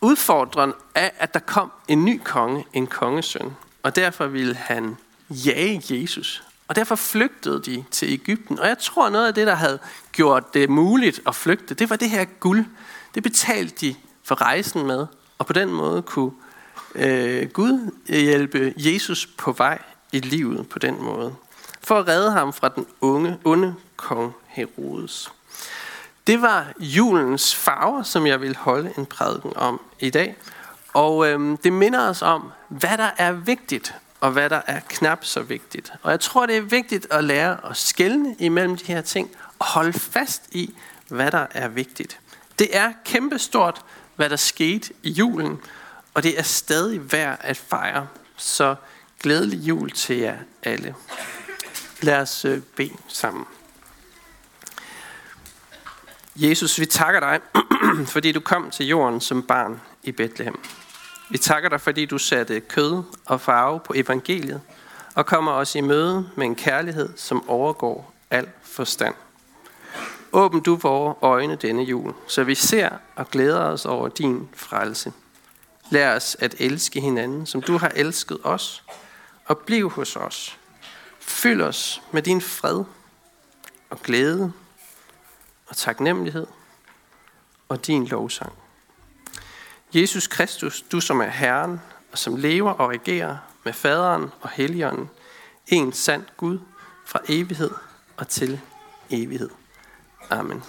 udfordret 0.00 0.72
af, 0.94 1.12
at 1.18 1.34
der 1.34 1.40
kom 1.40 1.72
en 1.88 2.04
ny 2.04 2.20
konge, 2.24 2.64
en 2.72 2.86
kongesøn. 2.86 3.52
Og 3.82 3.96
derfor 3.96 4.26
ville 4.26 4.54
han 4.54 4.96
jage 5.30 5.82
Jesus. 5.90 6.44
Og 6.68 6.76
derfor 6.76 6.94
flygtede 6.94 7.62
de 7.62 7.84
til 7.90 8.12
Ægypten. 8.12 8.58
Og 8.58 8.68
jeg 8.68 8.78
tror, 8.78 9.08
noget 9.08 9.26
af 9.26 9.34
det, 9.34 9.46
der 9.46 9.54
havde 9.54 9.78
gjort 10.12 10.54
det 10.54 10.70
muligt 10.70 11.20
at 11.26 11.34
flygte, 11.34 11.74
det 11.74 11.90
var 11.90 11.96
det 11.96 12.10
her 12.10 12.24
guld. 12.24 12.64
Det 13.14 13.22
betalte 13.22 13.74
de 13.80 13.94
for 14.24 14.42
rejsen 14.42 14.86
med. 14.86 15.06
Og 15.38 15.46
på 15.46 15.52
den 15.52 15.68
måde 15.68 16.02
kunne 16.02 16.32
øh, 16.94 17.48
Gud 17.48 17.90
hjælpe 18.08 18.74
Jesus 18.76 19.26
på 19.26 19.52
vej 19.52 19.78
i 20.16 20.20
livet 20.20 20.68
på 20.68 20.78
den 20.78 21.02
måde. 21.02 21.34
For 21.82 21.98
at 21.98 22.08
redde 22.08 22.30
ham 22.30 22.52
fra 22.52 22.68
den 22.68 22.86
unge, 23.00 23.38
onde 23.44 23.74
kong 23.96 24.34
Herodes. 24.46 25.32
Det 26.26 26.42
var 26.42 26.72
julens 26.78 27.54
farver, 27.54 28.02
som 28.02 28.26
jeg 28.26 28.40
vil 28.40 28.56
holde 28.56 28.92
en 28.98 29.06
prædiken 29.06 29.56
om 29.56 29.80
i 30.00 30.10
dag. 30.10 30.36
Og 30.94 31.28
øhm, 31.28 31.56
det 31.56 31.72
minder 31.72 32.08
os 32.08 32.22
om, 32.22 32.50
hvad 32.68 32.98
der 32.98 33.10
er 33.18 33.32
vigtigt, 33.32 33.94
og 34.20 34.30
hvad 34.30 34.50
der 34.50 34.60
er 34.66 34.80
knap 34.88 35.24
så 35.24 35.42
vigtigt. 35.42 35.92
Og 36.02 36.10
jeg 36.10 36.20
tror, 36.20 36.46
det 36.46 36.56
er 36.56 36.60
vigtigt 36.60 37.06
at 37.10 37.24
lære 37.24 37.70
at 37.70 37.76
skelne 37.76 38.36
imellem 38.38 38.76
de 38.76 38.84
her 38.84 39.00
ting, 39.00 39.30
og 39.58 39.66
holde 39.66 39.92
fast 39.92 40.42
i, 40.50 40.74
hvad 41.08 41.30
der 41.30 41.46
er 41.50 41.68
vigtigt. 41.68 42.18
Det 42.58 42.76
er 42.76 42.92
kæmpestort, 43.04 43.82
hvad 44.16 44.30
der 44.30 44.36
skete 44.36 44.92
i 45.02 45.10
julen, 45.10 45.60
og 46.14 46.22
det 46.22 46.38
er 46.38 46.42
stadig 46.42 47.12
værd 47.12 47.38
at 47.40 47.56
fejre. 47.56 48.06
Så 48.36 48.74
Glædelig 49.22 49.58
jul 49.58 49.90
til 49.90 50.16
jer 50.16 50.36
alle. 50.62 50.94
Lad 52.02 52.20
os 52.20 52.44
øh, 52.44 52.60
bede 52.76 52.96
sammen. 53.08 53.44
Jesus, 56.36 56.80
vi 56.80 56.86
takker 56.86 57.20
dig, 57.20 57.40
fordi 58.14 58.32
du 58.32 58.40
kom 58.40 58.70
til 58.70 58.86
jorden 58.86 59.20
som 59.20 59.42
barn 59.42 59.80
i 60.02 60.12
Bethlehem. 60.12 60.60
Vi 61.30 61.38
takker 61.38 61.68
dig, 61.68 61.80
fordi 61.80 62.06
du 62.06 62.18
satte 62.18 62.60
kød 62.60 63.02
og 63.26 63.40
farve 63.40 63.80
på 63.80 63.92
evangeliet, 63.96 64.60
og 65.14 65.26
kommer 65.26 65.52
os 65.52 65.74
i 65.74 65.80
møde 65.80 66.30
med 66.36 66.46
en 66.46 66.54
kærlighed, 66.54 67.08
som 67.16 67.48
overgår 67.48 68.14
al 68.30 68.48
forstand. 68.62 69.14
Åbn 70.32 70.60
du 70.60 70.76
vores 70.76 71.16
øjne 71.22 71.56
denne 71.56 71.82
jul, 71.82 72.14
så 72.28 72.44
vi 72.44 72.54
ser 72.54 72.90
og 73.16 73.30
glæder 73.30 73.60
os 73.60 73.86
over 73.86 74.08
din 74.08 74.48
frelse. 74.54 75.12
Lær 75.90 76.16
os 76.16 76.36
at 76.40 76.54
elske 76.58 77.00
hinanden, 77.00 77.46
som 77.46 77.62
du 77.62 77.78
har 77.78 77.92
elsket 77.96 78.38
os, 78.44 78.84
og 79.46 79.58
bliv 79.58 79.90
hos 79.90 80.16
os. 80.16 80.58
Fyld 81.20 81.62
os 81.62 82.02
med 82.12 82.22
din 82.22 82.40
fred 82.40 82.84
og 83.90 84.02
glæde 84.02 84.52
og 85.66 85.76
taknemmelighed 85.76 86.46
og 87.68 87.86
din 87.86 88.06
lovsang. 88.06 88.52
Jesus 89.94 90.26
Kristus, 90.26 90.82
du 90.82 91.00
som 91.00 91.20
er 91.20 91.28
Herren 91.28 91.80
og 92.12 92.18
som 92.18 92.36
lever 92.36 92.70
og 92.70 92.88
regerer 92.88 93.36
med 93.64 93.72
faderen 93.72 94.30
og 94.40 94.50
helligånden, 94.50 95.10
en 95.66 95.92
sand 95.92 96.24
Gud 96.36 96.58
fra 97.04 97.20
evighed 97.28 97.70
og 98.16 98.28
til 98.28 98.60
evighed. 99.10 99.50
Amen. 100.30 100.62